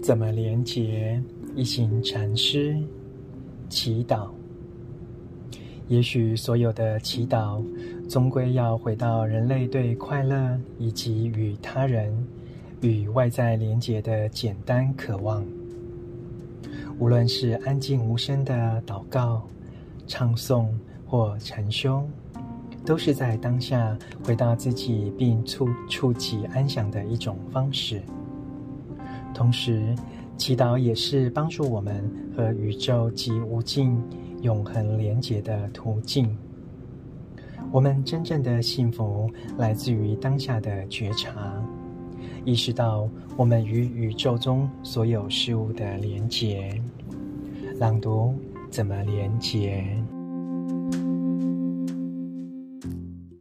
[0.00, 1.20] 怎么连结？
[1.54, 2.76] 一行禅师
[3.68, 4.28] 祈祷。
[5.88, 7.62] 也许所有的祈祷，
[8.08, 12.14] 终归要回到人类对快乐以及与他人、
[12.80, 15.44] 与外在连结的简单渴望。
[16.98, 19.42] 无论是安静无声的祷告、
[20.06, 20.68] 唱诵
[21.06, 22.06] 或禅修，
[22.84, 28.02] 都是在当下回到自己，并触触及安详的一种方式。
[29.38, 29.94] 同时，
[30.36, 32.02] 祈祷也是帮助我们
[32.36, 33.96] 和宇宙及无尽
[34.42, 36.36] 永恒连结的途径。
[37.70, 41.54] 我们真正的幸福来自于当下的觉察，
[42.44, 46.74] 意识到我们与宇宙中所有事物的连结。
[47.78, 48.34] 朗读：
[48.70, 49.84] 怎么连结？